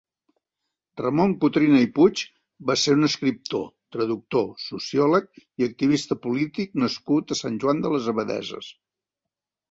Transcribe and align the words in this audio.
Ramon 0.99 1.33
Cotrina 1.41 1.81
i 1.81 1.89
Puig 1.97 2.21
va 2.69 2.75
ser 2.83 2.95
un 2.99 3.07
escriptor, 3.07 3.67
traductor, 3.95 4.47
sociòleg 4.69 5.27
i 5.63 5.67
activista 5.67 6.17
polític 6.23 6.73
nascut 6.85 7.35
a 7.35 7.37
Sant 7.43 7.61
Joan 7.65 7.85
de 7.85 7.93
les 7.97 8.09
Abadesses. 8.15 8.71